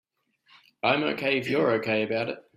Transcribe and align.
I'm 0.81 1.03
OK 1.03 1.37
if 1.37 1.47
you're 1.47 1.69
OK 1.73 2.01
about 2.01 2.29
it. 2.29 2.41